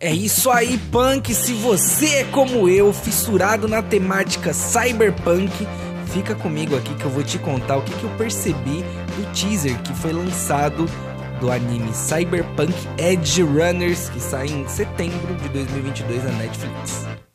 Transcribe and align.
É 0.00 0.12
isso 0.12 0.48
aí, 0.48 0.78
punk! 0.92 1.34
Se 1.34 1.52
você 1.54 2.18
é 2.18 2.24
como 2.24 2.68
eu, 2.68 2.92
fissurado 2.92 3.66
na 3.66 3.82
temática 3.82 4.52
cyberpunk, 4.52 5.66
fica 6.12 6.36
comigo 6.36 6.76
aqui 6.76 6.94
que 6.94 7.04
eu 7.04 7.10
vou 7.10 7.24
te 7.24 7.36
contar 7.36 7.78
o 7.78 7.82
que, 7.82 7.92
que 7.92 8.04
eu 8.04 8.10
percebi 8.10 8.84
do 9.16 9.32
teaser 9.32 9.76
que 9.82 9.92
foi 9.94 10.12
lançado 10.12 10.86
do 11.40 11.50
anime 11.50 11.92
Cyberpunk 11.92 12.74
Edge 12.96 13.42
Runners, 13.42 14.08
que 14.10 14.20
sai 14.20 14.46
em 14.46 14.68
setembro 14.68 15.34
de 15.34 15.48
2022 15.48 16.22
na 16.22 16.30
Netflix. 16.30 17.27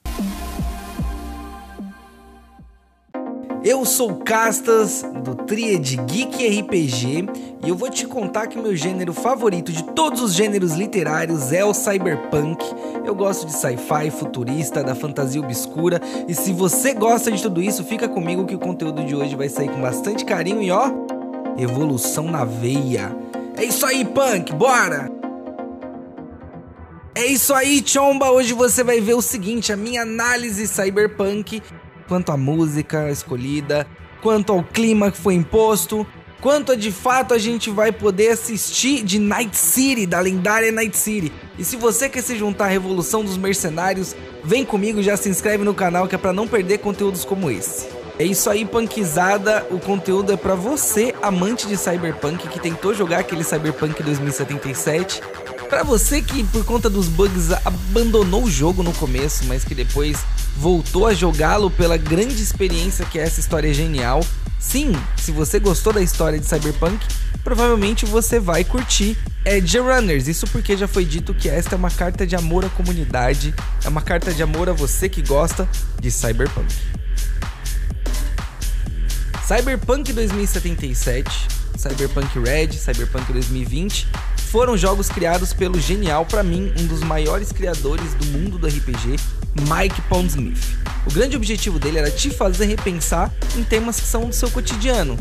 Eu 3.64 3.86
sou 3.86 4.18
Castas 4.18 5.06
do 5.24 5.36
Triad 5.36 5.96
Geek 5.96 6.60
RPG 6.60 7.30
e 7.64 7.70
eu 7.70 7.78
vou 7.78 7.90
te 7.90 8.06
contar 8.06 8.48
que 8.48 8.60
meu 8.60 8.76
gênero 8.76 9.14
favorito 9.14 9.72
de 9.72 9.84
todos 9.84 10.22
os 10.22 10.34
gêneros 10.34 10.74
literários 10.74 11.54
é 11.54 11.64
o 11.64 11.74
cyberpunk. 11.74 12.62
Eu 13.06 13.16
gosto 13.16 13.46
de 13.46 13.54
sci-fi, 13.54 14.12
futurista, 14.12 14.84
da 14.84 14.94
fantasia 14.94 15.40
obscura 15.40 16.02
e 16.28 16.36
se 16.36 16.52
você 16.52 16.94
gosta 16.94 17.32
de 17.32 17.42
tudo 17.42 17.62
isso, 17.62 17.86
fica 17.86 18.10
comigo 18.10 18.46
que 18.46 18.56
o 18.56 18.60
conteúdo 18.60 19.06
de 19.06 19.16
hoje 19.16 19.34
vai 19.34 19.48
sair 19.48 19.70
com 19.70 19.80
bastante 19.80 20.26
carinho 20.26 20.62
e 20.62 20.70
ó, 20.70 20.92
evolução 21.58 22.26
na 22.26 22.44
veia. 22.44 23.16
É 23.56 23.64
isso 23.64 23.86
aí, 23.86 24.04
punk, 24.04 24.54
bora! 24.54 25.10
É 27.16 27.26
isso 27.28 27.54
aí, 27.54 27.82
chomba! 27.86 28.30
Hoje 28.30 28.54
você 28.54 28.84
vai 28.84 29.00
ver 29.00 29.14
o 29.14 29.22
seguinte, 29.22 29.72
a 29.72 29.78
minha 29.78 30.02
análise 30.02 30.68
cyberpunk 30.68 31.62
quanto 32.08 32.32
à 32.32 32.38
música 32.38 33.10
escolhida, 33.12 33.88
quanto 34.22 34.52
ao 34.52 34.64
clima 34.64 35.12
que 35.12 35.18
foi 35.18 35.34
imposto, 35.34 36.06
quanto 36.42 36.76
de 36.76 36.92
fato 36.92 37.34
a 37.34 37.38
gente 37.38 37.70
vai 37.70 37.92
poder 37.92 38.30
assistir 38.30 39.04
de 39.04 39.20
Night 39.20 39.56
City, 39.56 40.06
da 40.06 40.20
lendária 40.20 40.72
Night 40.72 40.98
City. 40.98 41.32
E 41.58 41.64
se 41.64 41.76
você 41.76 42.10
quer 42.10 42.22
se 42.22 42.38
juntar 42.38 42.66
à 42.66 42.70
Revolução 42.70 43.24
dos 43.24 43.38
Mercenários, 43.38 44.16
vem 44.44 44.66
comigo, 44.66 45.02
já 45.02 45.16
se 45.16 45.30
inscreve 45.30 45.64
no 45.64 45.74
canal 45.74 46.08
que 46.08 46.16
é 46.16 46.18
para 46.18 46.34
não 46.34 46.48
perder 46.48 46.80
conteúdos 46.80 47.24
como 47.24 47.50
esse. 47.50 47.88
É 48.20 48.24
isso 48.24 48.48
aí, 48.50 48.64
punkizada. 48.64 49.66
O 49.72 49.80
conteúdo 49.80 50.32
é 50.32 50.38
para 50.38 50.54
você, 50.54 51.16
amante 51.22 51.66
de 51.66 51.76
Cyberpunk, 51.76 52.48
que 52.48 52.60
tentou 52.60 52.94
jogar 52.94 53.20
aquele 53.20 53.44
Cyberpunk 53.44 54.04
2077. 54.04 55.22
Para 55.74 55.82
você 55.82 56.22
que, 56.22 56.44
por 56.44 56.64
conta 56.64 56.88
dos 56.88 57.08
bugs, 57.08 57.52
abandonou 57.66 58.44
o 58.44 58.52
jogo 58.52 58.84
no 58.84 58.94
começo, 58.94 59.44
mas 59.46 59.64
que 59.64 59.74
depois 59.74 60.20
voltou 60.56 61.08
a 61.08 61.16
jogá-lo 61.16 61.72
pela 61.72 61.98
grande 61.98 62.44
experiência 62.44 63.04
que 63.06 63.18
é 63.18 63.24
essa 63.24 63.40
história 63.40 63.74
genial. 63.74 64.24
Sim, 64.60 64.92
se 65.18 65.32
você 65.32 65.60
gostou 65.60 65.92
da 65.92 66.00
história 66.00 66.38
de 66.38 66.46
Cyberpunk, 66.46 67.04
provavelmente 67.44 68.06
você 68.06 68.40
vai 68.40 68.64
curtir 68.64 69.18
Edge 69.44 69.80
Runners. 69.80 70.28
Isso 70.28 70.46
porque 70.46 70.78
já 70.78 70.88
foi 70.88 71.06
dito 71.06 71.34
que 71.34 71.50
esta 71.50 71.74
é 71.74 71.76
uma 71.76 71.90
carta 71.90 72.28
de 72.28 72.36
amor 72.36 72.64
à 72.64 72.70
comunidade, 72.70 73.52
é 73.84 73.90
uma 73.90 74.04
carta 74.04 74.32
de 74.32 74.44
amor 74.44 74.70
a 74.70 74.74
você 74.74 75.10
que 75.10 75.24
gosta 75.24 75.68
de 76.00 76.12
Cyberpunk. 76.12 76.72
Cyberpunk 79.44 80.14
2077, 80.14 81.48
Cyberpunk 81.80 82.40
Red, 82.40 82.74
Cyberpunk 82.74 83.34
2020 83.34 84.08
foram 84.54 84.78
jogos 84.78 85.10
criados 85.10 85.52
pelo 85.52 85.80
genial, 85.80 86.28
para 86.28 86.44
mim, 86.44 86.72
um 86.80 86.86
dos 86.86 87.00
maiores 87.00 87.52
criadores 87.52 88.14
do 88.14 88.26
mundo 88.28 88.60
do 88.60 88.68
RPG, 88.68 89.16
Mike 89.68 90.00
Pondsmith. 90.04 90.78
O 91.08 91.12
grande 91.12 91.36
objetivo 91.36 91.80
dele 91.80 91.98
era 91.98 92.12
te 92.12 92.30
fazer 92.30 92.66
repensar 92.66 93.34
em 93.58 93.64
temas 93.64 94.00
que 94.00 94.06
são 94.06 94.28
do 94.28 94.36
seu 94.36 94.52
cotidiano. 94.52 95.18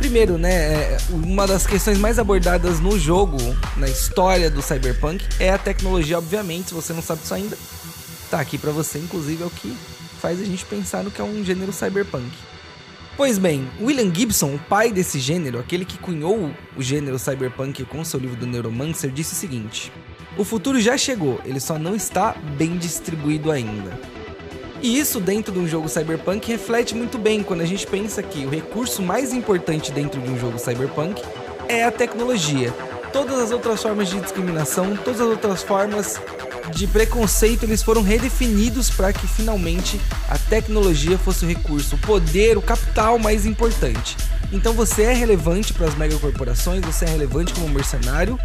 Primeiro, 0.00 0.36
né, 0.36 0.50
é, 0.52 0.98
uma 1.10 1.46
das 1.46 1.64
questões 1.64 1.96
mais 1.96 2.18
abordadas 2.18 2.80
no 2.80 2.98
jogo, 2.98 3.38
na 3.76 3.86
história 3.86 4.50
do 4.50 4.60
Cyberpunk, 4.60 5.24
é 5.38 5.50
a 5.50 5.58
tecnologia, 5.58 6.18
obviamente, 6.18 6.70
se 6.70 6.74
você 6.74 6.92
não 6.92 7.02
sabe 7.02 7.20
isso 7.22 7.34
ainda, 7.34 7.56
tá 8.32 8.40
aqui 8.40 8.58
para 8.58 8.72
você, 8.72 8.98
inclusive 8.98 9.44
é 9.44 9.46
o 9.46 9.50
que 9.50 9.76
faz 10.20 10.40
a 10.40 10.44
gente 10.44 10.64
pensar 10.64 11.04
no 11.04 11.12
que 11.12 11.20
é 11.20 11.24
um 11.24 11.44
gênero 11.44 11.72
cyberpunk. 11.72 12.32
Pois 13.16 13.38
bem, 13.38 13.66
William 13.80 14.14
Gibson, 14.14 14.56
o 14.56 14.58
pai 14.58 14.92
desse 14.92 15.18
gênero, 15.18 15.58
aquele 15.58 15.86
que 15.86 15.96
cunhou 15.96 16.50
o 16.76 16.82
gênero 16.82 17.18
cyberpunk 17.18 17.82
com 17.86 18.04
seu 18.04 18.20
livro 18.20 18.36
do 18.36 18.46
Neuromancer, 18.46 19.10
disse 19.10 19.32
o 19.32 19.36
seguinte: 19.36 19.90
O 20.36 20.44
futuro 20.44 20.78
já 20.78 20.98
chegou, 20.98 21.40
ele 21.42 21.58
só 21.58 21.78
não 21.78 21.96
está 21.96 22.36
bem 22.58 22.76
distribuído 22.76 23.50
ainda. 23.50 23.98
E 24.82 24.98
isso 24.98 25.18
dentro 25.18 25.50
de 25.50 25.58
um 25.58 25.66
jogo 25.66 25.88
cyberpunk 25.88 26.46
reflete 26.46 26.94
muito 26.94 27.16
bem 27.16 27.42
quando 27.42 27.62
a 27.62 27.66
gente 27.66 27.86
pensa 27.86 28.22
que 28.22 28.44
o 28.44 28.50
recurso 28.50 29.00
mais 29.00 29.32
importante 29.32 29.90
dentro 29.90 30.20
de 30.20 30.28
um 30.28 30.38
jogo 30.38 30.58
cyberpunk 30.58 31.22
é 31.68 31.84
a 31.84 31.90
tecnologia. 31.90 32.70
Todas 33.14 33.38
as 33.38 33.50
outras 33.50 33.82
formas 33.82 34.10
de 34.10 34.20
discriminação, 34.20 34.94
todas 34.94 35.22
as 35.22 35.26
outras 35.26 35.62
formas 35.62 36.20
de 36.74 36.86
preconceito 36.86 37.64
eles 37.64 37.82
foram 37.82 38.02
redefinidos 38.02 38.90
para 38.90 39.12
que 39.12 39.26
finalmente 39.26 40.00
a 40.28 40.38
tecnologia 40.38 41.16
fosse 41.18 41.44
o 41.44 41.48
recurso, 41.48 41.96
o 41.96 41.98
poder, 41.98 42.56
o 42.56 42.62
capital 42.62 43.18
mais 43.18 43.46
importante. 43.46 44.16
Então 44.52 44.72
você 44.72 45.02
é 45.02 45.12
relevante 45.12 45.72
para 45.72 45.86
as 45.86 45.94
megacorporações, 45.96 46.84
você 46.84 47.04
é 47.04 47.08
relevante 47.08 47.52
como 47.52 47.68
mercenário, 47.68 48.38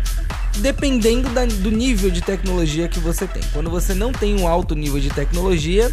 dependendo 0.58 1.30
da, 1.30 1.46
do 1.46 1.72
nível 1.72 2.09
de 2.09 2.22
tecnologia 2.22 2.88
que 2.88 3.00
você 3.00 3.28
tem. 3.28 3.44
Quando 3.54 3.70
você 3.70 3.94
não 3.94 4.12
tem 4.12 4.40
um 4.40 4.48
alto 4.48 4.76
nível 4.76 5.00
de 5.00 5.09
tecnologia, 5.09 5.92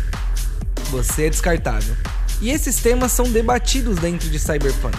você 0.91 1.27
é 1.27 1.31
descartável. 1.31 1.95
E 2.41 2.51
esses 2.51 2.77
temas 2.77 3.13
são 3.13 3.31
debatidos 3.31 3.99
dentro 3.99 4.31
de 4.31 4.39
Cyberpunk. 4.39 4.97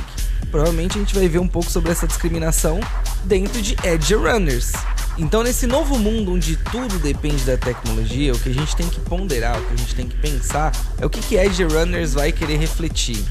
Provavelmente 0.51 0.97
a 0.97 0.99
gente 0.99 1.15
vai 1.15 1.27
ver 1.27 1.39
um 1.39 1.47
pouco 1.47 1.69
sobre 1.69 1.91
essa 1.91 2.05
discriminação 2.05 2.79
dentro 3.23 3.61
de 3.61 3.75
Edge 3.83 4.13
Runners. 4.13 4.73
Então, 5.19 5.43
nesse 5.43 5.67
novo 5.67 5.99
mundo 5.99 6.33
onde 6.33 6.55
tudo 6.55 6.97
depende 6.97 7.43
da 7.43 7.57
tecnologia, 7.57 8.31
o 8.31 8.39
que 8.39 8.47
a 8.47 8.53
gente 8.53 8.73
tem 8.73 8.87
que 8.87 9.01
ponderar, 9.01 9.59
o 9.59 9.65
que 9.65 9.73
a 9.73 9.77
gente 9.77 9.93
tem 9.93 10.07
que 10.07 10.15
pensar 10.15 10.71
é 10.97 11.05
o 11.05 11.09
que, 11.09 11.19
que 11.19 11.35
Edge 11.35 11.61
Runners 11.65 12.13
vai 12.13 12.31
querer 12.31 12.55
refletir. 12.55 13.25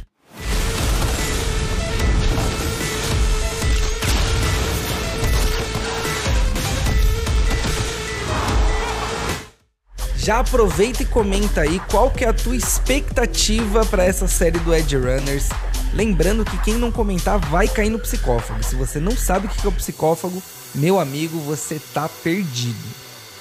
Já 10.19 10.41
aproveita 10.41 11.03
e 11.03 11.07
comenta 11.07 11.63
aí 11.63 11.81
qual 11.91 12.11
que 12.11 12.23
é 12.23 12.29
a 12.29 12.35
tua 12.35 12.55
expectativa 12.55 13.87
para 13.87 14.05
essa 14.05 14.29
série 14.29 14.59
do 14.59 14.75
Edge 14.75 14.95
Runners. 14.95 15.49
Lembrando 15.95 16.45
que 16.45 16.59
quem 16.59 16.75
não 16.75 16.93
comentar 16.93 17.39
vai 17.39 17.67
cair 17.67 17.89
no 17.89 17.99
psicófago. 17.99 18.63
Se 18.63 18.77
você 18.77 19.01
não 19.01 19.17
sabe 19.17 19.47
o 19.47 19.49
que 19.49 19.67
é 19.67 19.71
o 19.71 19.73
psicófago, 19.73 20.43
meu 20.75 21.01
amigo, 21.01 21.39
você 21.39 21.81
tá 21.93 22.09
perdido. 22.09 22.77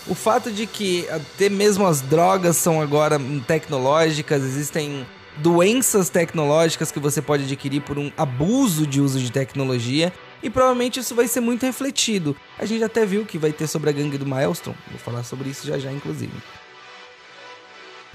O 0.07 0.15
fato 0.15 0.51
de 0.51 0.65
que 0.65 1.07
até 1.09 1.49
mesmo 1.49 1.85
as 1.85 2.01
drogas 2.01 2.57
são 2.57 2.81
agora 2.81 3.19
tecnológicas, 3.45 4.43
existem 4.43 5.05
doenças 5.37 6.09
tecnológicas 6.09 6.91
que 6.91 6.99
você 6.99 7.21
pode 7.21 7.43
adquirir 7.43 7.81
por 7.81 7.97
um 7.97 8.11
abuso 8.17 8.87
de 8.87 9.01
uso 9.01 9.19
de 9.19 9.31
tecnologia, 9.31 10.13
e 10.41 10.49
provavelmente 10.49 10.99
isso 10.99 11.15
vai 11.15 11.27
ser 11.27 11.41
muito 11.41 11.65
refletido. 11.65 12.35
A 12.57 12.65
gente 12.65 12.83
até 12.83 13.05
viu 13.05 13.25
que 13.25 13.37
vai 13.37 13.51
ter 13.51 13.67
sobre 13.67 13.89
a 13.89 13.93
gangue 13.93 14.17
do 14.17 14.25
Maelstrom, 14.25 14.73
vou 14.89 14.99
falar 14.99 15.23
sobre 15.23 15.49
isso 15.49 15.67
já 15.67 15.77
já, 15.77 15.91
inclusive. 15.91 16.33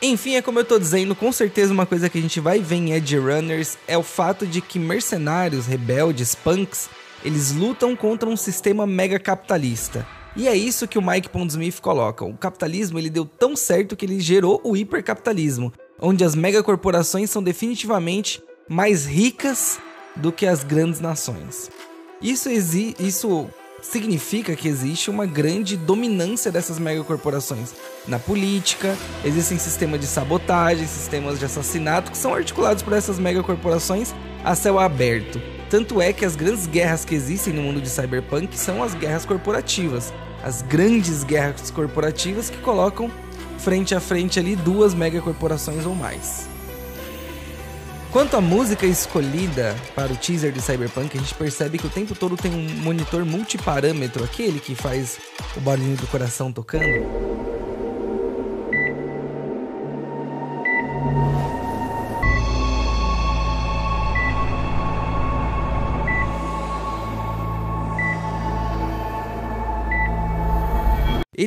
Enfim, 0.01 0.35
é 0.35 0.43
como 0.43 0.59
eu 0.59 0.65
tô 0.65 0.79
dizendo, 0.81 1.15
com 1.15 1.31
certeza 1.31 1.73
uma 1.73 1.87
coisa 1.87 2.09
que 2.09 2.19
a 2.19 2.21
gente 2.21 2.41
vai 2.41 2.59
ver 2.59 2.75
em 2.75 2.93
Edge 2.93 3.17
Runners 3.17 3.79
é 3.87 3.97
o 3.97 4.03
fato 4.03 4.45
de 4.45 4.61
que 4.61 4.77
mercenários, 4.77 5.67
rebeldes, 5.67 6.35
punks, 6.35 6.91
eles 7.25 7.53
lutam 7.53 7.95
contra 7.95 8.29
um 8.29 8.37
sistema 8.37 8.87
mega 8.87 9.19
capitalista. 9.19 10.07
E 10.35 10.49
é 10.49 10.57
isso 10.57 10.89
que 10.89 10.99
o 10.99 11.03
Mike 11.03 11.29
Pondsmith 11.29 11.81
coloca. 11.81 12.25
O 12.25 12.37
capitalismo 12.37 12.99
ele 12.99 13.11
deu 13.11 13.25
tão 13.25 13.55
certo 13.55 13.95
que 13.95 14.07
ele 14.07 14.19
gerou 14.19 14.61
o 14.65 14.77
hipercapitalismo, 14.77 15.73
onde 16.01 16.25
as 16.25 16.35
megacorporações 16.35 17.31
são 17.31 17.43
definitivamente 17.43 18.43
mais 18.69 19.05
ricas 19.05 19.79
do 20.17 20.33
que 20.33 20.47
as 20.47 20.65
grandes 20.65 21.01
nações. 21.01 21.71
Isso, 22.21 22.49
isso 22.51 23.49
significa 23.83 24.55
que 24.57 24.69
existe 24.69 25.11
uma 25.11 25.27
grande 25.27 25.77
dominância 25.77 26.51
dessas 26.51 26.79
megacorporações. 26.79 27.75
Na 28.07 28.19
política, 28.19 28.97
existem 29.25 29.59
sistemas 29.59 30.01
de 30.01 30.07
sabotagem, 30.07 30.87
sistemas 30.87 31.39
de 31.39 31.45
assassinato 31.45 32.11
que 32.11 32.17
são 32.17 32.35
articulados 32.35 32.83
por 32.83 32.93
essas 32.93 33.19
megacorporações 33.19 34.15
a 34.45 34.55
céu 34.55 34.79
aberto. 34.79 35.41
Tanto 35.73 36.03
é 36.03 36.13
que 36.13 36.23
as 36.23 36.37
grandes 36.37 36.67
guerras 36.67 37.03
que 37.03 37.15
existem 37.15 37.51
no 37.51 37.63
mundo 37.63 37.81
de 37.81 37.89
cyberpunk 37.89 38.59
são 38.59 38.83
as 38.83 38.93
guerras 38.93 39.25
corporativas. 39.25 40.13
As 40.45 40.61
grandes 40.61 41.25
guerras 41.25 41.71
corporativas 41.71 42.51
que 42.51 42.59
colocam 42.59 43.11
frente 43.57 43.95
a 43.95 44.01
frente 44.01 44.39
ali 44.39 44.55
duas 44.55 44.93
megacorporações 44.93 45.87
ou 45.87 45.95
mais. 45.95 46.47
Quanto 48.11 48.37
à 48.37 48.41
música 48.43 48.85
escolhida 48.85 49.75
para 49.95 50.13
o 50.13 50.17
teaser 50.17 50.53
de 50.53 50.61
Cyberpunk, 50.61 51.17
a 51.17 51.21
gente 51.23 51.35
percebe 51.35 51.79
que 51.79 51.87
o 51.87 51.91
tempo 51.91 52.15
todo 52.15 52.37
tem 52.37 52.53
um 52.53 52.69
monitor 52.83 53.25
multiparâmetro, 53.25 54.23
aquele 54.23 54.61
que 54.61 54.75
faz 54.75 55.17
o 55.57 55.61
barulhinho 55.61 55.97
do 55.97 56.07
coração 56.07 56.53
tocando. 56.53 57.32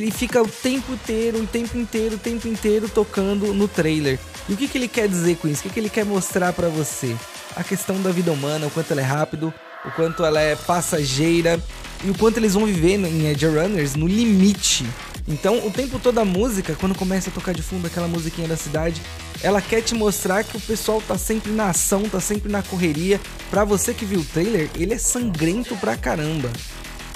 Ele 0.06 0.12
fica 0.12 0.40
o 0.40 0.46
tempo 0.46 0.92
inteiro, 0.92 1.42
o 1.42 1.46
tempo 1.48 1.76
inteiro, 1.76 2.14
o 2.14 2.18
tempo 2.18 2.46
inteiro 2.46 2.88
tocando 2.88 3.52
no 3.52 3.66
trailer. 3.66 4.20
E 4.48 4.52
o 4.52 4.56
que, 4.56 4.68
que 4.68 4.78
ele 4.78 4.86
quer 4.86 5.08
dizer 5.08 5.36
com 5.36 5.48
isso? 5.48 5.60
O 5.60 5.62
que, 5.64 5.70
que 5.70 5.80
ele 5.80 5.88
quer 5.88 6.04
mostrar 6.04 6.52
para 6.52 6.68
você? 6.68 7.16
A 7.56 7.64
questão 7.64 8.00
da 8.00 8.12
vida 8.12 8.30
humana, 8.30 8.68
o 8.68 8.70
quanto 8.70 8.92
ela 8.92 9.00
é 9.00 9.04
rápido, 9.04 9.52
o 9.84 9.90
quanto 9.90 10.24
ela 10.24 10.40
é 10.40 10.54
passageira 10.54 11.60
e 12.04 12.10
o 12.10 12.14
quanto 12.16 12.36
eles 12.36 12.54
vão 12.54 12.66
viver 12.66 12.94
em 12.94 13.26
Edge 13.26 13.46
Runners 13.46 13.96
no 13.96 14.06
limite. 14.06 14.86
Então, 15.26 15.66
o 15.66 15.72
tempo 15.72 15.98
todo 15.98 16.20
a 16.20 16.24
música, 16.24 16.76
quando 16.78 16.94
começa 16.94 17.28
a 17.28 17.32
tocar 17.32 17.52
de 17.52 17.62
fundo 17.62 17.88
aquela 17.88 18.06
musiquinha 18.06 18.46
da 18.46 18.56
cidade, 18.56 19.02
ela 19.42 19.60
quer 19.60 19.82
te 19.82 19.92
mostrar 19.92 20.44
que 20.44 20.56
o 20.56 20.60
pessoal 20.60 21.02
tá 21.02 21.18
sempre 21.18 21.50
na 21.50 21.70
ação, 21.70 22.08
tá 22.08 22.20
sempre 22.20 22.48
na 22.48 22.62
correria. 22.62 23.20
Pra 23.50 23.64
você 23.64 23.92
que 23.92 24.04
viu 24.04 24.20
o 24.20 24.24
trailer, 24.24 24.70
ele 24.76 24.94
é 24.94 24.98
sangrento 24.98 25.74
pra 25.78 25.96
caramba. 25.96 26.48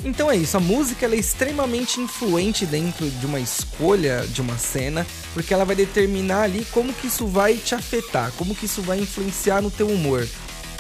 Então 0.03 0.31
é 0.31 0.37
isso, 0.37 0.57
a 0.57 0.61
música 0.61 1.07
é 1.07 1.15
extremamente 1.15 2.01
influente 2.01 2.65
dentro 2.65 3.09
de 3.11 3.27
uma 3.27 3.39
escolha 3.39 4.27
de 4.27 4.41
uma 4.41 4.57
cena, 4.57 5.07
porque 5.35 5.53
ela 5.53 5.65
vai 5.65 5.77
determinar 5.77 6.43
ali 6.43 6.65
como 6.73 6.93
que 6.93 7.07
isso 7.07 7.27
vai 7.27 7.57
te 7.57 7.75
afetar, 7.75 8.33
como 8.39 8.55
que 8.55 8.65
isso 8.65 8.81
vai 8.81 8.99
influenciar 8.99 9.61
no 9.61 9.71
teu 9.71 9.89
humor. 9.89 10.27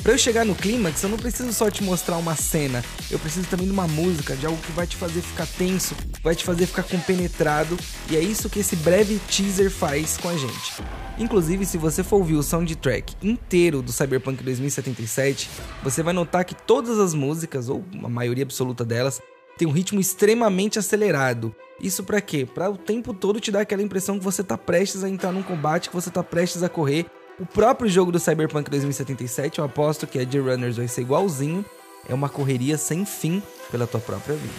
Para 0.02 0.12
eu 0.12 0.18
chegar 0.18 0.46
no 0.46 0.54
clímax, 0.54 1.02
eu 1.02 1.10
não 1.10 1.18
preciso 1.18 1.52
só 1.52 1.70
te 1.70 1.82
mostrar 1.84 2.16
uma 2.16 2.34
cena, 2.34 2.82
eu 3.10 3.18
preciso 3.18 3.46
também 3.48 3.66
de 3.66 3.72
uma 3.72 3.86
música, 3.86 4.34
de 4.34 4.46
algo 4.46 4.58
que 4.62 4.72
vai 4.72 4.86
te 4.86 4.96
fazer 4.96 5.20
ficar 5.20 5.46
tenso, 5.46 5.94
vai 6.22 6.34
te 6.34 6.42
fazer 6.42 6.64
ficar 6.64 6.84
compenetrado, 6.84 7.76
e 8.10 8.16
é 8.16 8.20
isso 8.20 8.48
que 8.48 8.60
esse 8.60 8.76
breve 8.76 9.20
teaser 9.28 9.70
faz 9.70 10.16
com 10.16 10.30
a 10.30 10.36
gente. 10.36 10.82
Inclusive, 11.18 11.66
se 11.66 11.76
você 11.76 12.02
for 12.02 12.16
ouvir 12.16 12.36
o 12.36 12.42
soundtrack 12.42 13.14
inteiro 13.22 13.82
do 13.82 13.92
Cyberpunk 13.92 14.42
2077, 14.42 15.50
você 15.82 16.02
vai 16.02 16.14
notar 16.14 16.46
que 16.46 16.54
todas 16.54 16.98
as 16.98 17.12
músicas, 17.12 17.68
ou 17.68 17.84
a 18.02 18.08
maioria 18.08 18.44
absoluta 18.44 18.86
delas, 18.86 19.20
tem 19.58 19.68
um 19.68 19.72
ritmo 19.72 20.00
extremamente 20.00 20.78
acelerado. 20.78 21.54
Isso 21.78 22.02
para 22.02 22.22
quê? 22.22 22.46
Para 22.46 22.70
o 22.70 22.78
tempo 22.78 23.12
todo 23.12 23.38
te 23.38 23.50
dar 23.50 23.60
aquela 23.60 23.82
impressão 23.82 24.18
que 24.18 24.24
você 24.24 24.42
tá 24.42 24.56
prestes 24.56 25.04
a 25.04 25.10
entrar 25.10 25.30
num 25.30 25.42
combate, 25.42 25.90
que 25.90 25.94
você 25.94 26.10
tá 26.10 26.22
prestes 26.22 26.62
a 26.62 26.68
correr. 26.70 27.04
O 27.40 27.46
próprio 27.46 27.88
jogo 27.88 28.12
do 28.12 28.18
Cyberpunk 28.18 28.68
2077, 28.68 29.60
eu 29.60 29.64
aposto 29.64 30.06
que 30.06 30.18
a 30.18 30.22
Runners 30.22 30.76
vai 30.76 30.86
ser 30.86 31.00
igualzinho, 31.00 31.64
é 32.06 32.12
uma 32.12 32.28
correria 32.28 32.76
sem 32.76 33.06
fim 33.06 33.42
pela 33.70 33.86
tua 33.86 33.98
própria 33.98 34.36
vida. 34.36 34.52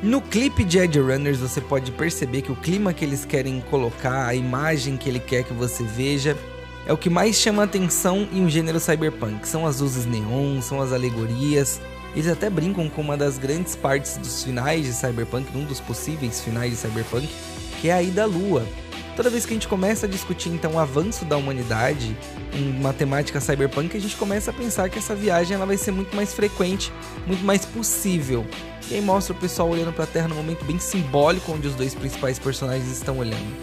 No 0.00 0.20
clipe 0.20 0.62
de 0.62 0.78
Edge 0.78 1.00
Runners 1.00 1.38
você 1.38 1.60
pode 1.60 1.90
perceber 1.90 2.42
que 2.42 2.52
o 2.52 2.56
clima 2.56 2.94
que 2.94 3.04
eles 3.04 3.24
querem 3.24 3.60
colocar, 3.62 4.28
a 4.28 4.34
imagem 4.36 4.96
que 4.96 5.08
ele 5.08 5.18
quer 5.18 5.42
que 5.42 5.52
você 5.52 5.82
veja, 5.82 6.38
é 6.86 6.92
o 6.92 6.96
que 6.96 7.10
mais 7.10 7.34
chama 7.34 7.64
atenção 7.64 8.28
em 8.32 8.44
um 8.44 8.48
gênero 8.48 8.78
cyberpunk. 8.78 9.48
São 9.48 9.66
as 9.66 9.80
luzes 9.80 10.06
neon, 10.06 10.62
são 10.62 10.80
as 10.80 10.92
alegorias. 10.92 11.80
Eles 12.14 12.28
até 12.28 12.48
brincam 12.48 12.88
com 12.88 13.00
uma 13.00 13.16
das 13.16 13.38
grandes 13.38 13.74
partes 13.74 14.18
dos 14.18 14.44
finais 14.44 14.86
de 14.86 14.92
Cyberpunk, 14.92 15.48
um 15.56 15.64
dos 15.64 15.80
possíveis 15.80 16.40
finais 16.40 16.70
de 16.70 16.76
Cyberpunk, 16.76 17.28
que 17.80 17.88
é 17.88 17.92
a 17.92 18.00
ida 18.00 18.22
à 18.22 18.26
lua. 18.26 18.64
Toda 19.16 19.30
vez 19.30 19.46
que 19.46 19.52
a 19.52 19.54
gente 19.54 19.68
começa 19.68 20.06
a 20.06 20.08
discutir 20.08 20.48
então 20.48 20.72
o 20.72 20.78
avanço 20.78 21.24
da 21.24 21.36
humanidade 21.36 22.16
em 22.52 22.72
matemática 22.80 23.40
cyberpunk, 23.40 23.96
a 23.96 24.00
gente 24.00 24.16
começa 24.16 24.50
a 24.50 24.54
pensar 24.54 24.88
que 24.88 24.98
essa 24.98 25.14
viagem 25.14 25.54
ela 25.54 25.64
vai 25.64 25.76
ser 25.76 25.92
muito 25.92 26.16
mais 26.16 26.34
frequente, 26.34 26.92
muito 27.24 27.44
mais 27.44 27.64
possível. 27.64 28.44
E 28.90 28.94
aí 28.94 29.00
mostra 29.00 29.32
o 29.32 29.36
pessoal 29.36 29.68
olhando 29.68 29.92
para 29.92 30.04
a 30.04 30.06
Terra 30.06 30.26
num 30.26 30.34
momento 30.34 30.64
bem 30.64 30.80
simbólico 30.80 31.52
onde 31.52 31.68
os 31.68 31.76
dois 31.76 31.94
principais 31.94 32.40
personagens 32.40 32.90
estão 32.90 33.18
olhando. 33.18 33.56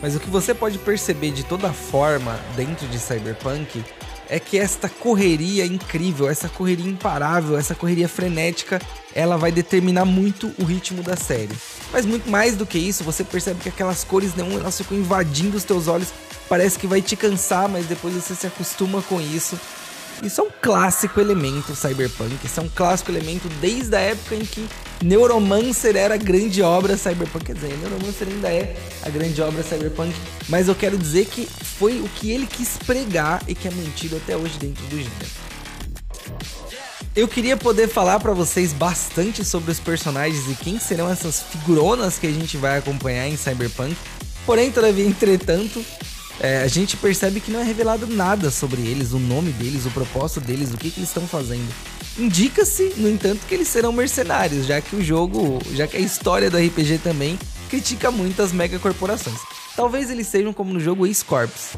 Mas 0.00 0.14
o 0.14 0.20
que 0.20 0.30
você 0.30 0.54
pode 0.54 0.78
perceber 0.78 1.32
de 1.32 1.44
toda 1.44 1.72
forma 1.72 2.38
dentro 2.56 2.86
de 2.86 2.98
Cyberpunk 2.98 3.84
é 4.28 4.38
que 4.38 4.56
esta 4.56 4.88
correria 4.88 5.66
incrível, 5.66 6.28
essa 6.28 6.48
correria 6.48 6.90
imparável, 6.90 7.58
essa 7.58 7.74
correria 7.74 8.08
frenética, 8.08 8.80
ela 9.14 9.36
vai 9.36 9.52
determinar 9.52 10.04
muito 10.04 10.52
o 10.58 10.64
ritmo 10.64 11.02
da 11.02 11.16
série. 11.16 11.54
Mas 11.92 12.06
muito 12.06 12.28
mais 12.30 12.56
do 12.56 12.64
que 12.64 12.78
isso, 12.78 13.04
você 13.04 13.22
percebe 13.22 13.60
que 13.60 13.68
aquelas 13.68 14.02
cores 14.02 14.34
neon 14.34 14.52
elas 14.58 14.78
ficam 14.78 14.96
invadindo 14.96 15.56
os 15.56 15.64
teus 15.64 15.88
olhos, 15.88 16.08
parece 16.48 16.78
que 16.78 16.86
vai 16.86 17.02
te 17.02 17.14
cansar, 17.16 17.68
mas 17.68 17.86
depois 17.86 18.14
você 18.14 18.34
se 18.34 18.46
acostuma 18.46 19.02
com 19.02 19.20
isso. 19.20 19.58
Isso 20.22 20.40
é 20.40 20.44
um 20.44 20.50
clássico 20.62 21.20
elemento 21.20 21.74
cyberpunk, 21.74 22.36
isso 22.44 22.60
é 22.60 22.62
um 22.62 22.68
clássico 22.68 23.10
elemento 23.10 23.48
desde 23.60 23.96
a 23.96 24.00
época 24.00 24.36
em 24.36 24.44
que 24.44 24.68
Neuromancer 25.02 25.96
era 25.96 26.14
a 26.14 26.16
grande 26.16 26.62
obra 26.62 26.96
cyberpunk. 26.96 27.44
Quer 27.44 27.54
dizer, 27.54 27.76
Neuromancer 27.78 28.28
ainda 28.28 28.48
é 28.48 28.76
a 29.02 29.10
grande 29.10 29.42
obra 29.42 29.62
cyberpunk, 29.62 30.14
mas 30.48 30.68
eu 30.68 30.76
quero 30.76 30.96
dizer 30.96 31.26
que 31.26 31.44
foi 31.44 32.00
o 32.00 32.08
que 32.08 32.30
ele 32.30 32.46
quis 32.46 32.78
pregar 32.86 33.42
e 33.48 33.54
que 33.54 33.66
é 33.66 33.70
mantido 33.72 34.16
até 34.16 34.36
hoje 34.36 34.56
dentro 34.58 34.84
do 34.86 34.96
gênero. 34.96 35.41
Eu 37.14 37.28
queria 37.28 37.58
poder 37.58 37.88
falar 37.88 38.18
para 38.20 38.32
vocês 38.32 38.72
bastante 38.72 39.44
sobre 39.44 39.70
os 39.70 39.78
personagens 39.78 40.48
e 40.48 40.54
quem 40.54 40.78
serão 40.78 41.10
essas 41.10 41.42
figuronas 41.42 42.18
que 42.18 42.26
a 42.26 42.30
gente 42.30 42.56
vai 42.56 42.78
acompanhar 42.78 43.28
em 43.28 43.36
Cyberpunk. 43.36 43.94
Porém, 44.46 44.72
todavia, 44.72 45.04
entretanto, 45.04 45.84
é, 46.40 46.62
a 46.62 46.66
gente 46.66 46.96
percebe 46.96 47.38
que 47.38 47.50
não 47.50 47.60
é 47.60 47.64
revelado 47.64 48.06
nada 48.06 48.50
sobre 48.50 48.80
eles, 48.80 49.12
o 49.12 49.18
nome 49.18 49.52
deles, 49.52 49.84
o 49.84 49.90
propósito 49.90 50.40
deles, 50.40 50.72
o 50.72 50.78
que, 50.78 50.90
que 50.90 51.00
eles 51.00 51.10
estão 51.10 51.28
fazendo. 51.28 51.70
Indica-se, 52.18 52.94
no 52.96 53.10
entanto, 53.10 53.46
que 53.46 53.54
eles 53.54 53.68
serão 53.68 53.92
mercenários, 53.92 54.64
já 54.64 54.80
que 54.80 54.96
o 54.96 55.04
jogo, 55.04 55.58
já 55.74 55.86
que 55.86 55.98
a 55.98 56.00
história 56.00 56.50
do 56.50 56.56
RPG 56.56 56.96
também 57.02 57.38
critica 57.68 58.10
muito 58.10 58.40
as 58.40 58.52
megacorporações. 58.52 59.38
Talvez 59.76 60.10
eles 60.10 60.28
sejam 60.28 60.54
como 60.54 60.72
no 60.72 60.80
jogo 60.80 61.06
ex-corps, 61.06 61.76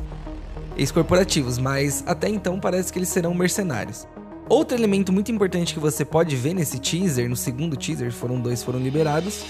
ex-corporativos, 0.77 1.59
mas 1.59 2.05
até 2.07 2.29
então 2.29 2.61
parece 2.61 2.93
que 2.93 3.01
eles 3.01 3.09
serão 3.09 3.35
mercenários. 3.35 4.07
Outro 4.49 4.77
elemento 4.77 5.11
muito 5.11 5.33
importante 5.33 5.73
que 5.73 5.81
você 5.81 6.05
pode 6.05 6.37
ver 6.37 6.53
nesse 6.53 6.79
teaser, 6.79 7.29
no 7.31 7.37
segundo 7.37 7.77
teaser, 7.77 8.13
foram 8.13 8.39
dois 8.39 8.63
foram 8.63 8.79
liberados, 8.79 9.43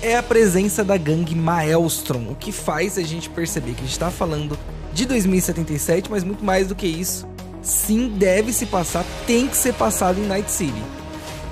é 0.00 0.16
a 0.16 0.22
presença 0.22 0.82
da 0.82 0.96
gangue 0.96 1.34
Maelstrom, 1.34 2.30
o 2.30 2.34
que 2.34 2.50
faz 2.50 2.96
a 2.96 3.02
gente 3.02 3.28
perceber 3.28 3.72
que 3.72 3.80
a 3.80 3.84
gente 3.84 3.92
está 3.92 4.10
falando 4.10 4.58
de 4.92 5.04
2077, 5.04 6.10
mas 6.10 6.24
muito 6.24 6.42
mais 6.42 6.68
do 6.68 6.74
que 6.74 6.86
isso. 6.86 7.28
Sim, 7.60 8.08
deve 8.08 8.52
se 8.52 8.64
passar, 8.66 9.04
tem 9.26 9.48
que 9.48 9.56
ser 9.56 9.74
passado 9.74 10.18
em 10.18 10.26
Night 10.26 10.50
City. 10.50 10.82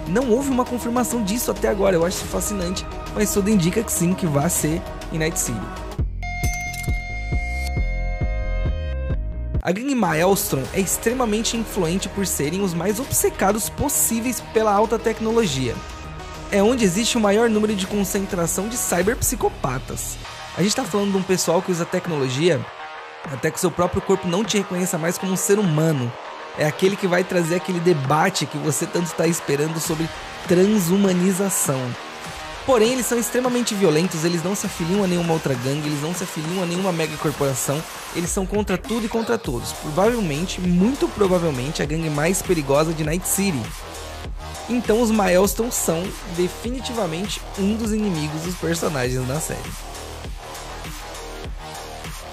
Não 0.08 0.30
houve 0.30 0.50
uma 0.50 0.64
confirmação 0.64 1.22
disso 1.22 1.50
até 1.50 1.68
agora, 1.68 1.96
eu 1.96 2.06
acho 2.06 2.16
isso 2.18 2.26
fascinante, 2.26 2.86
mas 3.14 3.32
tudo 3.32 3.50
indica 3.50 3.82
que 3.82 3.92
sim, 3.92 4.14
que 4.14 4.26
vai 4.26 4.48
ser 4.48 4.80
em 5.12 5.18
Night 5.18 5.38
City. 5.38 5.83
A 9.64 9.72
gangue 9.72 9.94
Maelstrom 9.94 10.62
é 10.74 10.80
extremamente 10.80 11.56
influente 11.56 12.08
por 12.08 12.26
serem 12.26 12.60
os 12.60 12.74
mais 12.74 13.00
obcecados 13.00 13.68
possíveis 13.68 14.40
pela 14.52 14.72
alta 14.72 14.98
tecnologia 14.98 15.74
é 16.54 16.62
onde 16.62 16.84
existe 16.84 17.18
o 17.18 17.20
maior 17.20 17.50
número 17.50 17.74
de 17.74 17.84
concentração 17.84 18.68
de 18.68 18.76
cyberpsicopatas. 18.76 20.16
A 20.56 20.60
gente 20.60 20.70
está 20.70 20.84
falando 20.84 21.10
de 21.10 21.16
um 21.16 21.22
pessoal 21.22 21.60
que 21.60 21.72
usa 21.72 21.84
tecnologia 21.84 22.64
até 23.24 23.50
que 23.50 23.58
seu 23.58 23.72
próprio 23.72 24.00
corpo 24.00 24.28
não 24.28 24.44
te 24.44 24.58
reconheça 24.58 24.96
mais 24.96 25.18
como 25.18 25.32
um 25.32 25.36
ser 25.36 25.58
humano. 25.58 26.12
É 26.56 26.64
aquele 26.64 26.94
que 26.94 27.08
vai 27.08 27.24
trazer 27.24 27.56
aquele 27.56 27.80
debate 27.80 28.46
que 28.46 28.56
você 28.56 28.86
tanto 28.86 29.06
está 29.06 29.26
esperando 29.26 29.80
sobre 29.80 30.08
transumanização. 30.46 31.80
Porém, 32.66 32.92
eles 32.92 33.04
são 33.04 33.18
extremamente 33.18 33.74
violentos, 33.74 34.24
eles 34.24 34.42
não 34.42 34.54
se 34.54 34.64
afiliam 34.64 35.04
a 35.04 35.06
nenhuma 35.06 35.34
outra 35.34 35.52
gangue, 35.54 35.86
eles 35.86 36.00
não 36.00 36.14
se 36.14 36.24
afiliam 36.24 36.62
a 36.62 36.66
nenhuma 36.66 36.92
mega 36.92 37.14
corporação, 37.18 37.82
eles 38.16 38.30
são 38.30 38.46
contra 38.46 38.78
tudo 38.78 39.04
e 39.04 39.08
contra 39.08 39.36
todos. 39.36 39.72
Provavelmente, 39.72 40.62
muito 40.62 41.06
provavelmente, 41.08 41.82
a 41.82 41.86
gangue 41.86 42.08
mais 42.08 42.40
perigosa 42.40 42.94
de 42.94 43.04
Night 43.04 43.28
City. 43.28 43.60
Então 44.68 45.02
os 45.02 45.10
Milestones 45.10 45.74
são 45.74 46.02
definitivamente 46.36 47.38
um 47.58 47.74
dos 47.74 47.92
inimigos 47.92 48.40
dos 48.42 48.54
personagens 48.54 49.26
da 49.26 49.38
série. 49.38 49.60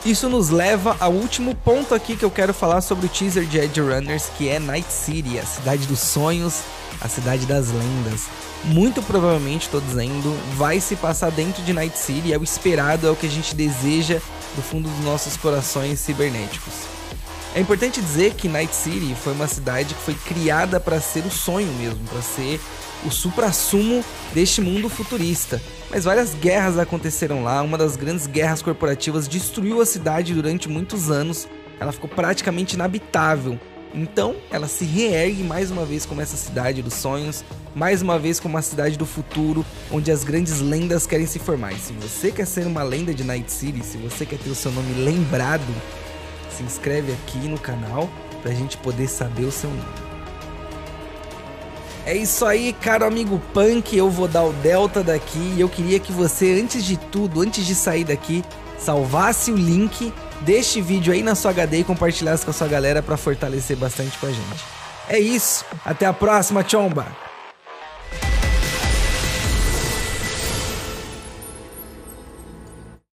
Isso 0.06 0.30
nos 0.30 0.50
leva 0.50 0.96
ao 1.00 1.12
último 1.12 1.54
ponto 1.54 1.94
aqui 1.94 2.16
que 2.16 2.24
eu 2.24 2.32
quero 2.32 2.54
falar 2.54 2.82
sobre 2.82 3.06
o 3.06 3.10
teaser 3.10 3.46
de 3.46 3.60
Edge 3.60 3.82
Runners, 3.82 4.32
que 4.38 4.48
é 4.48 4.60
Night 4.60 4.92
City, 4.92 5.38
a 5.38 5.46
cidade 5.46 5.86
dos 5.86 6.00
sonhos, 6.00 6.62
a 7.02 7.08
cidade 7.10 7.46
das 7.46 7.68
lendas. 7.68 8.28
Muito 8.66 9.02
provavelmente, 9.02 9.64
estou 9.64 9.82
dizendo, 9.82 10.38
vai 10.56 10.80
se 10.80 10.96
passar 10.96 11.32
dentro 11.32 11.64
de 11.64 11.74
Night 11.74 11.98
City, 11.98 12.32
é 12.32 12.38
o 12.38 12.44
esperado, 12.44 13.08
é 13.08 13.12
o 13.12 13.16
que 13.16 13.26
a 13.26 13.30
gente 13.30 13.56
deseja 13.56 14.20
do 14.56 14.62
fundo 14.62 14.88
dos 14.88 15.04
nossos 15.04 15.36
corações 15.36 16.00
cibernéticos. 16.00 16.74
É 17.56 17.60
importante 17.60 18.00
dizer 18.00 18.36
que 18.36 18.48
Night 18.48 18.74
City 18.74 19.16
foi 19.16 19.34
uma 19.34 19.48
cidade 19.48 19.94
que 19.94 20.02
foi 20.02 20.14
criada 20.14 20.80
para 20.80 21.02
ser 21.02 21.26
o 21.26 21.32
sonho 21.32 21.72
mesmo, 21.74 22.08
para 22.08 22.22
ser 22.22 22.62
o 23.04 23.10
supra-sumo 23.10 24.06
deste 24.34 24.62
mundo 24.62 24.88
futurista. 24.88 25.62
Mas 25.90 26.06
várias 26.06 26.34
guerras 26.36 26.78
aconteceram 26.78 27.44
lá, 27.44 27.62
uma 27.62 27.78
das 27.78 27.96
grandes 27.96 28.28
guerras 28.28 28.62
corporativas 28.62 29.28
destruiu 29.28 29.82
a 29.82 29.86
cidade 29.86 30.34
durante 30.34 30.70
muitos 30.70 31.10
anos, 31.10 31.48
ela 31.80 31.92
ficou 31.92 32.10
praticamente 32.10 32.76
inabitável. 32.76 33.60
Então, 33.94 34.36
ela 34.50 34.68
se 34.68 34.86
reergue 34.86 35.44
mais 35.44 35.70
uma 35.70 35.86
vez 35.86 36.06
como 36.06 36.22
essa 36.22 36.38
cidade 36.38 36.82
dos 36.82 36.94
sonhos, 36.94 37.44
mais 37.76 38.02
uma 38.02 38.18
vez 38.18 38.40
como 38.40 38.58
a 38.58 38.62
cidade 38.62 38.98
do 38.98 39.06
futuro, 39.06 39.66
onde 39.92 40.12
as 40.12 40.24
grandes 40.24 40.62
lendas 40.62 41.06
querem 41.06 41.26
se 41.26 41.40
formar. 41.40 41.74
E 41.74 41.80
se 41.80 41.94
você 41.94 42.32
quer 42.32 42.48
ser 42.48 42.66
uma 42.66 42.84
lenda 42.84 43.14
de 43.14 43.24
Night 43.24 43.52
City, 43.52 43.84
se 43.84 43.98
você 43.98 44.26
quer 44.26 44.40
ter 44.40 44.50
o 44.50 44.56
seu 44.56 44.72
nome 44.72 44.94
lembrado, 44.94 45.74
se 46.56 46.64
inscreve 46.64 47.12
aqui 47.12 47.40
no 47.48 47.60
canal 47.60 48.10
para 48.42 48.52
a 48.52 48.56
gente 48.56 48.78
poder 48.78 49.08
saber 49.08 49.44
o 49.44 49.52
seu 49.52 49.70
nome. 49.70 50.12
É 52.06 52.16
isso 52.16 52.46
aí, 52.46 52.74
caro 52.74 53.06
amigo 53.06 53.40
Punk. 53.54 53.96
Eu 53.96 54.10
vou 54.10 54.28
dar 54.28 54.44
o 54.44 54.54
Delta 54.54 55.04
daqui. 55.04 55.54
E 55.56 55.62
eu 55.62 55.70
queria 55.70 56.00
que 56.00 56.12
você, 56.12 56.60
antes 56.60 56.84
de 56.84 56.98
tudo, 56.98 57.42
antes 57.42 57.64
de 57.66 57.76
sair 57.76 58.04
daqui, 58.04 58.44
salvasse 58.78 59.52
o 59.52 59.56
link 59.56 60.12
deste 60.42 60.82
vídeo 60.82 61.14
aí 61.14 61.24
na 61.24 61.36
sua 61.36 61.52
HD 61.52 61.80
e 61.80 61.84
compartilhasse 61.84 62.44
com 62.44 62.52
a 62.52 62.54
sua 62.54 62.68
galera 62.68 63.02
para 63.02 63.18
fortalecer 63.18 63.78
bastante 63.78 64.18
com 64.18 64.28
a 64.28 64.32
gente. 64.32 64.64
É 65.10 65.20
isso. 65.20 65.66
Até 65.86 66.06
a 66.06 66.14
próxima, 66.14 66.64
Chomba! 66.68 67.31